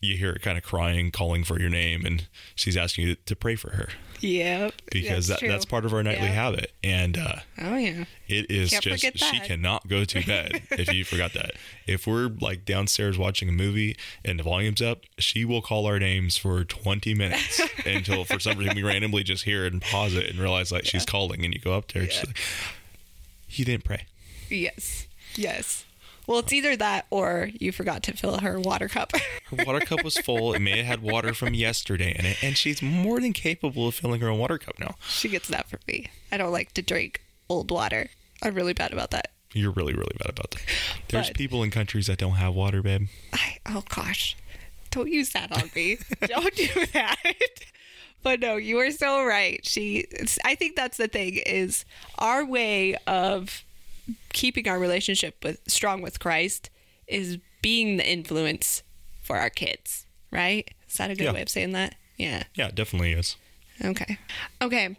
[0.00, 3.36] you hear it kind of crying, calling for your name, and she's asking you to
[3.36, 3.88] pray for her
[4.20, 6.32] Yeah, because that, that's part of our nightly Yeah.
[6.32, 6.72] habit.
[6.82, 8.04] And uh, Oh yeah.
[8.26, 11.50] it is Can't just she cannot go to bed if you forgot that.
[11.86, 15.98] If we're like downstairs watching a movie and the volume's up, she will call our
[15.98, 20.14] names for 20 minutes until for some reason we randomly just hear it and pause
[20.14, 22.38] it and realize like she's calling and you go up there she's like,
[23.50, 24.06] you didn't pray.
[24.48, 25.06] Yes.
[25.34, 25.84] Yes.
[26.30, 29.10] Well, it's either that or you forgot to fill her water cup.
[29.16, 30.54] Her water cup was full.
[30.54, 33.96] It may have had water from yesterday in it, and she's more than capable of
[33.96, 34.94] filling her own water cup now.
[35.08, 36.06] she gets that from me.
[36.30, 38.10] I don't like to drink old water.
[38.44, 39.32] I'm really bad about that.
[39.52, 40.60] You're really, really bad about that.
[41.08, 43.08] There's But- people in countries that don't have water, babe.
[43.32, 44.36] I, oh gosh,
[44.92, 45.98] don't use that on me.
[46.28, 47.16] don't do that.
[48.22, 49.58] But no, you are so right.
[49.66, 50.06] She,
[50.44, 51.84] I think that's the thing is
[52.18, 53.64] our way of
[54.32, 56.70] keeping our relationship with strong with Christ
[57.06, 58.82] is being the influence
[59.22, 60.06] for our kids.
[60.30, 60.70] Right?
[60.88, 61.32] Is that a good Yeah.
[61.32, 61.94] way of saying that?
[62.16, 62.44] Yeah.
[62.54, 63.36] Yeah, it definitely is.
[63.84, 64.18] Okay.
[64.62, 64.96] Okay.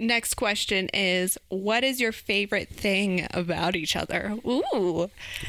[0.00, 4.38] next question is What is your favorite thing about each other?
[4.46, 4.62] Ooh,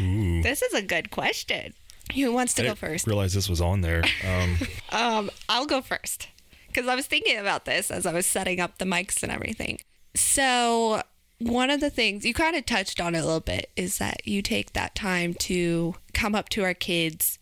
[0.01, 0.41] Ooh.
[0.41, 1.73] this is a good question.
[2.15, 3.07] Who wants to I go didn't first?
[3.07, 4.03] realize this was on there.
[4.25, 4.57] Um,
[4.91, 6.27] Um, I'll go first
[6.67, 9.79] because I was thinking about this as I was setting up the mics and everything.
[10.15, 11.03] So,
[11.39, 14.27] one of the things you kind of touched on it a little bit is that
[14.27, 17.39] you take that time to come up to our kids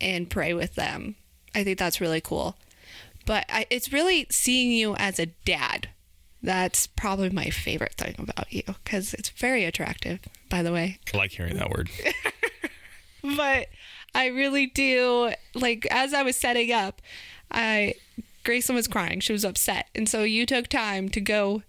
[0.00, 1.14] and pray with them.
[1.54, 2.56] I think that's really cool.
[3.24, 5.88] But I, it's really seeing you as a dad.
[6.42, 11.16] That's probably my favorite thing about you because it's very attractive, by the way I
[11.16, 11.90] like hearing that word.
[13.36, 13.68] but
[14.14, 17.02] I really do like as I was setting up,
[17.50, 17.94] I
[18.44, 19.18] Grayson was crying.
[19.20, 19.88] She was upset.
[19.94, 21.62] And so you took time to go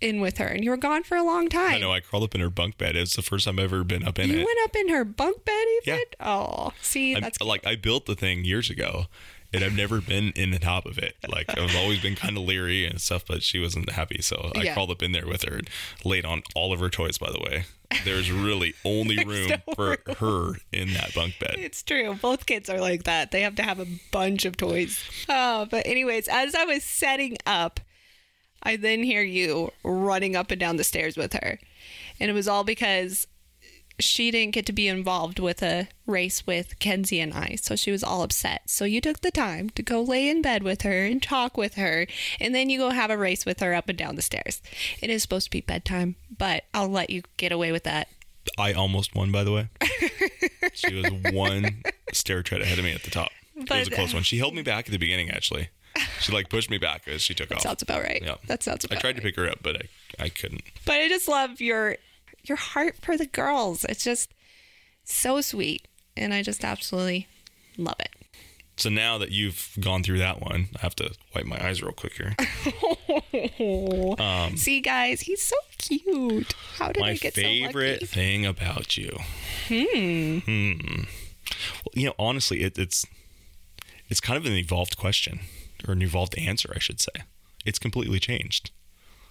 [0.00, 1.74] in with her and you were gone for a long time.
[1.74, 1.92] I know.
[1.92, 2.96] I crawled up in her bunk bed.
[2.96, 4.38] It's the first time I've ever been up in You it.
[4.40, 5.98] You went up in her bunk bed even?
[6.20, 6.26] Yeah.
[6.26, 9.06] Oh, see, I'm- that's like I built the thing years ago,
[9.52, 11.14] and I've never been in the top of it.
[11.28, 14.62] Like I've always been kind of leery and stuff, but she wasn't happy, so I
[14.62, 14.74] Yeah.
[14.74, 15.70] crawled up in there with her and
[16.04, 17.16] laid on all of her toys.
[17.18, 17.64] By the way,
[18.04, 21.54] there's really only room no for her in that bunk bed.
[21.56, 22.14] It's true.
[22.20, 23.30] Both kids are like that.
[23.30, 25.02] They have to have a bunch of toys.
[25.28, 27.78] Oh, but anyways, as I was setting up,
[28.64, 31.58] I then hear you running up and down the stairs with her.
[32.18, 33.26] And it was all because
[34.00, 37.56] she didn't get to be involved with a race with Kenzie and I.
[37.60, 38.62] So she was all upset.
[38.66, 41.74] So you took the time to go lay in bed with her and talk with
[41.74, 42.06] her.
[42.40, 44.60] And then you go have a race with her up and down the stairs.
[45.00, 48.08] It is supposed to be bedtime, but I'll let you get away with that.
[48.58, 49.68] I almost won, by the way.
[50.74, 53.30] she was one stair tread ahead of me at the top.
[53.56, 54.22] it was a close one.
[54.22, 55.68] She held me back at the beginning, actually.
[56.20, 57.60] She like pushed me back as she took off.
[57.60, 58.20] Sounds about right.
[58.22, 58.36] Yeah.
[58.46, 58.86] That sounds.
[58.90, 60.62] I tried to pick her up, but I, I couldn't.
[60.84, 61.96] But I just love your
[62.42, 63.84] your heart for the girls.
[63.84, 64.32] It's just
[65.04, 67.28] so sweet, and I just absolutely
[67.78, 68.10] love it.
[68.76, 71.92] So now that you've gone through that one, I have to wipe my eyes real
[71.92, 72.34] quick here.
[74.56, 76.54] See, guys, he's so cute.
[76.76, 77.60] How did I Um, get so lucky?
[77.60, 79.16] My favorite thing about you.
[79.68, 80.38] Hmm.
[81.84, 83.06] Well, you know, honestly, it, it's
[84.08, 85.40] it's kind of an evolved question
[85.86, 87.12] or an evolved answer, I should say.
[87.64, 88.70] It's completely changed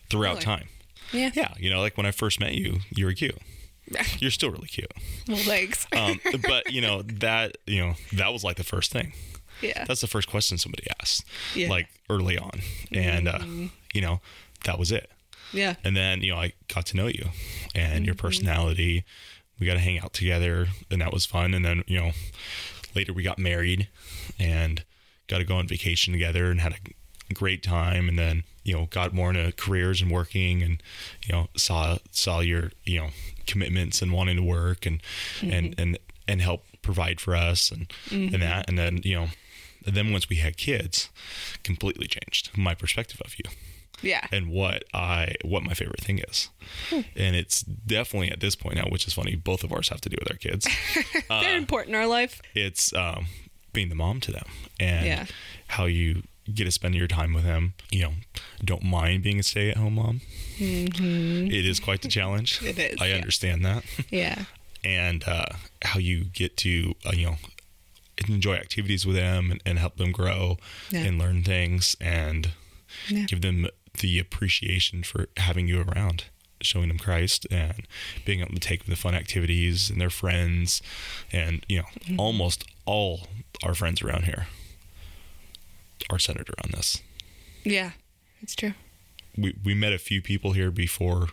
[0.10, 0.68] throughout time.
[1.12, 1.32] Yeah.
[1.34, 3.38] Yeah, you know, like when I first met you, you were cute.
[4.20, 4.92] You're still really cute.
[5.28, 5.86] Well, thanks.
[5.96, 9.14] Um, but you know that you know that was like the first thing.
[9.62, 9.84] yeah.
[9.86, 11.70] That's the first question somebody asked, Yeah.
[11.70, 12.62] like early on,
[12.94, 13.40] and uh,
[13.94, 14.22] you know
[14.66, 15.12] that was it.
[15.52, 15.76] Yeah.
[15.84, 17.28] And then, you know, I got to know you
[17.76, 18.26] and your Mm-hmm.
[18.26, 19.04] personality.
[19.60, 21.54] We got to hang out together, and that was fun.
[21.54, 22.12] And then, you know,
[22.96, 23.88] later we got married
[24.40, 24.84] and
[25.28, 28.08] got to go on vacation together and had a great time.
[28.10, 30.82] And then, you know, got more into careers and working and,
[31.26, 33.10] you know, saw, saw your, you know,
[33.48, 35.02] commitments and wanting to work and,
[35.40, 35.52] mm-hmm.
[35.52, 38.40] and, and, and help provide for us and, and mm-hmm.
[38.42, 38.70] that.
[38.70, 39.28] And then, you know,
[39.86, 41.10] and then once we had kids,
[41.64, 43.46] completely changed my perspective of you
[44.02, 44.26] Yeah.
[44.32, 46.50] and what I what my favorite thing is.
[46.90, 47.02] Hmm.
[47.16, 50.10] And it's definitely at this point now, which is funny, both of ours have to
[50.10, 50.68] do with our kids.
[51.30, 52.42] They're uh, important in our life.
[52.54, 53.26] it's um,
[53.74, 54.46] being the mom to them
[54.80, 55.26] and Yeah.
[55.68, 57.74] how you get to spend your time with them.
[57.92, 58.14] You know,
[58.64, 60.22] don't mind being a stay at home mom.
[60.60, 62.60] It is quite the challenge.
[62.60, 62.68] Mm-hmm.
[62.80, 63.16] It is, I yeah.
[63.16, 63.84] understand that.
[64.10, 64.46] Yeah.
[64.84, 65.46] and uh,
[65.84, 67.36] how you get to uh, you know
[68.28, 70.58] enjoy activities with them and, and help them grow
[70.92, 71.04] Yeah.
[71.06, 72.52] and learn things and
[73.28, 73.68] give them
[74.00, 76.26] the appreciation for having you around
[76.64, 77.88] showing them christ and
[78.26, 80.82] being able to take them to fun activities and their friends
[81.32, 82.20] and you know Mm-hmm.
[82.20, 83.28] almost all
[83.64, 84.48] our friends around here
[86.10, 87.02] are centered around this
[87.64, 87.92] Yeah.
[88.42, 88.74] It's true.
[89.38, 91.28] we, we met a few people here before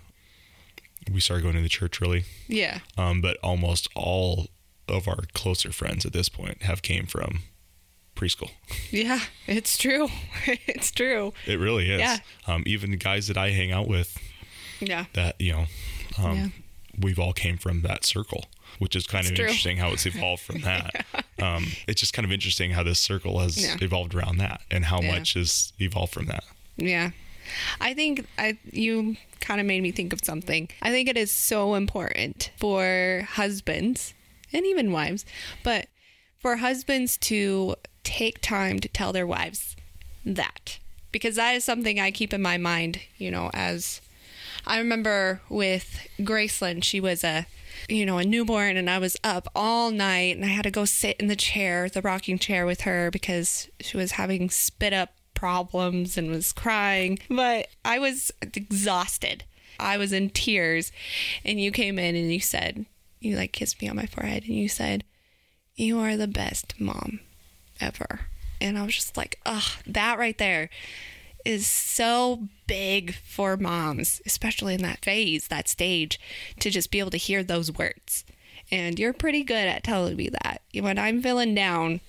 [1.11, 2.79] we started going to the church really Yeah.
[2.97, 4.49] um, but almost all
[4.89, 7.41] of our closer friends at this point have came from
[8.17, 8.51] preschool.
[8.91, 9.21] Yeah.
[9.47, 10.09] It's true.
[10.47, 11.33] it's true.
[11.47, 12.01] It really is.
[12.01, 12.19] Yeah.
[12.47, 14.19] Um, even the guys that I hang out with,
[14.81, 15.07] Yeah.
[15.15, 15.67] that you know,
[16.19, 16.49] um, Yeah.
[16.99, 18.47] we've all came from that circle,
[18.79, 19.45] which is kind It's of true.
[19.47, 21.05] interesting how it's evolved from that.
[21.41, 23.77] um, it's just kind of interesting how this circle has Yeah.
[23.81, 25.13] evolved around that, and how Yeah.
[25.13, 26.45] much has evolved from that.
[26.77, 27.11] Yeah.
[27.81, 30.69] I think I you kind of made me think of something.
[30.83, 34.15] I think it is so important for husbands
[34.53, 35.25] and even wives,
[35.65, 35.89] but
[36.39, 39.75] for husbands to take time to tell their wives
[40.25, 40.79] that
[41.13, 44.01] because that is something I keep in my mind, you know, as
[44.67, 47.47] I remember with Graceland, she was a
[47.89, 50.85] you know, a newborn and I was up all night and I had to go
[50.85, 55.15] sit in the chair, the rocking chair with her because she was having spit up
[55.35, 57.19] problems and was crying.
[57.29, 59.45] But I was exhausted.
[59.79, 60.93] I was in tears
[61.45, 62.85] and you came in and you said,
[63.21, 65.05] you like kissed me on my forehead and you said,
[65.77, 67.21] "You are the best mom
[67.79, 68.21] ever."
[68.61, 70.71] And I was just like, "Ugh, that right there
[71.45, 76.21] is so big for moms, especially in that phase, that stage,
[76.61, 78.25] to just be able to hear those words.
[78.71, 80.63] And you're pretty good at telling me that.
[80.75, 82.01] When I'm feeling down,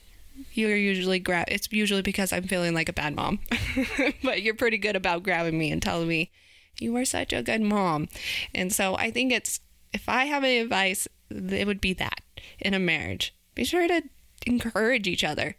[0.54, 3.40] you're usually grab it's usually because I'm feeling like a bad mom.
[4.24, 6.32] but you're pretty good about grabbing me and telling me
[6.80, 8.10] you are such a good mom.
[8.54, 9.60] And so I think it's
[9.94, 12.22] if I have any advice, it would be that
[12.60, 13.34] in a marriage.
[13.56, 14.04] Be sure to
[14.46, 15.56] encourage each other.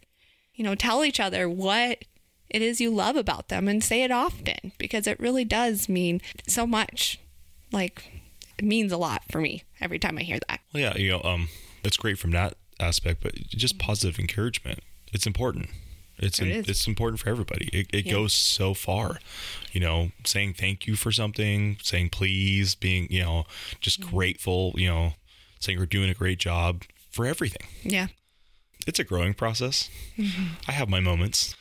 [0.55, 2.03] You know, tell each other what
[2.49, 6.21] it is you love about them and say it often because it really does mean
[6.47, 7.19] so much.
[7.71, 8.11] Like
[8.57, 10.59] it means a lot for me every time I hear that.
[10.73, 11.49] Well, yeah, you know, um,
[11.83, 14.79] it's great from that aspect, but just positive encouragement.
[15.11, 15.69] It's important.
[16.19, 17.69] It's It in, it's important for everybody.
[17.73, 18.11] It, it Yeah.
[18.13, 19.19] goes so far,
[19.71, 23.45] you know, saying thank you for something, saying please, being you know
[23.81, 24.15] just Mm-hmm.
[24.15, 25.13] grateful, you know,
[25.59, 27.67] saying you're doing a great job for everything.
[27.83, 28.07] Yeah.
[28.85, 29.89] It's a growing process.
[30.17, 30.45] Mm-hmm.
[30.67, 31.55] I have my moments,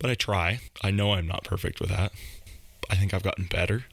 [0.00, 0.58] but I try.
[0.82, 2.10] I know I'm not perfect with that.
[2.90, 3.84] I think I've gotten better.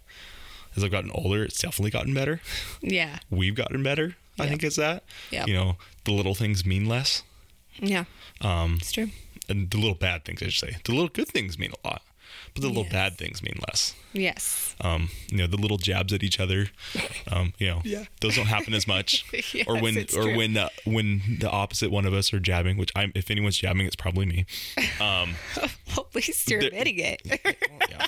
[0.75, 2.41] As I've gotten older, it's definitely gotten better.
[2.81, 3.19] Yeah.
[3.29, 4.15] We've gotten better.
[4.39, 4.49] I Yep.
[4.49, 5.03] think it's that.
[5.31, 5.45] Yeah.
[5.45, 7.23] You know, the little things mean less.
[7.79, 8.05] Yeah.
[8.41, 9.09] Um, It's true.
[9.49, 10.77] and the little bad things, I should say.
[10.83, 12.01] The little good things mean a lot,
[12.53, 13.93] but the little bad things mean less.
[14.13, 14.75] Yes.
[14.81, 16.67] Um, you know, the little jabs at each other,
[17.31, 18.05] um, you know, Yeah.
[18.21, 19.25] those don't happen as much.
[19.67, 20.35] or when, or true.
[20.37, 23.85] when, the, when the opposite one of us are jabbing, which I'm, if anyone's jabbing,
[23.85, 24.45] it's probably me.
[24.99, 25.35] Um,
[25.95, 27.21] Well, at least you're admitting it.
[27.25, 28.05] yeah.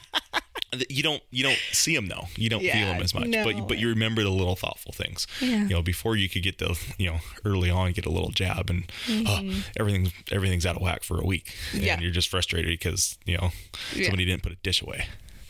[0.90, 2.26] You don't you don't see them though.
[2.36, 3.44] You don't feel them as much, no.
[3.44, 5.26] but but you remember the little thoughtful things.
[5.42, 5.64] Yeah.
[5.64, 8.70] You know, before you could get the you know early on get a little jab
[8.70, 11.86] and oh, everything's everything's out of whack for a week, and Mm-hmm.
[11.88, 12.00] Yeah.
[12.00, 13.50] you're just frustrated because you know
[13.96, 14.04] Yeah.
[14.06, 15.08] somebody didn't put a dish away.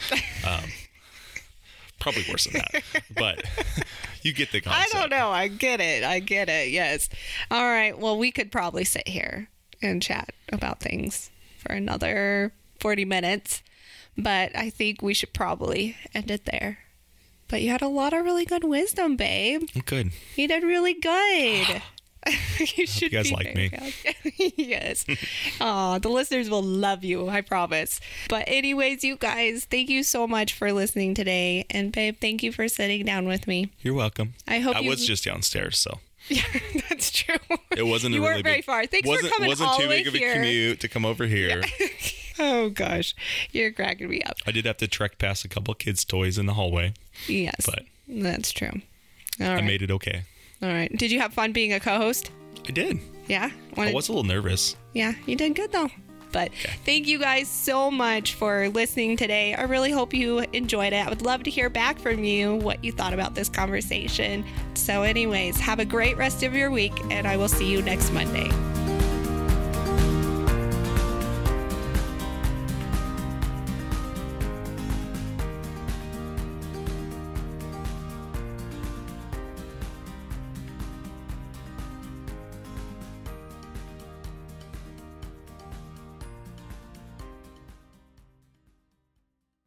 [0.47, 0.63] Um,
[1.99, 3.43] probably worse than that, but
[4.21, 4.95] you get the concept.
[4.95, 5.29] I don't know.
[5.31, 6.03] I get it.
[6.03, 6.69] I get it.
[6.69, 7.09] Yes.
[7.51, 7.97] All right.
[7.97, 9.49] Well, we could probably sit here
[9.81, 13.61] and chat about things for another 40 minutes,
[14.17, 16.79] but I think we should probably end it there.
[17.47, 19.63] But you had a lot of really good wisdom, babe.
[19.85, 20.11] Good.
[20.35, 21.81] You did really good.
[22.75, 23.71] you should guys be like me.
[24.57, 25.05] yes.
[25.61, 27.99] Aw, the listeners will love you, I promise.
[28.27, 31.65] But anyways, you guys, thank you so much for listening today.
[31.69, 33.71] And babe, thank you for sitting down with me.
[33.81, 34.33] You're welcome.
[34.47, 36.43] I hope I you was just downstairs, so Yeah,
[36.89, 37.35] that's true.
[37.75, 38.13] it wasn't.
[38.13, 38.85] You a really weren't very big, far.
[38.85, 40.33] Thanks for wasn't, coming Wasn't all too big of a here.
[40.33, 41.63] commute to come over here.
[42.39, 43.13] Oh gosh,
[43.51, 44.37] you're cracking me up.
[44.47, 46.93] I did have to trek past a couple kids' toys in the hallway.
[47.27, 48.81] Yes, But- that's true.
[49.41, 49.63] All I right.
[49.63, 50.23] made it okay.
[50.61, 50.91] All right.
[50.95, 52.31] Did you have fun being a co-host?
[52.67, 52.99] I did.
[53.27, 53.49] Yeah.
[53.77, 54.75] I was a little nervous.
[54.93, 55.89] Yeah, you did good though.
[56.31, 56.51] But
[56.85, 59.55] thank you guys so much for listening today.
[59.55, 61.03] I really hope you enjoyed it.
[61.05, 64.45] I would love to hear back from you what you thought about this conversation.
[64.75, 68.11] So, anyways, have a great rest of your week, and I will see you next
[68.11, 68.51] Monday.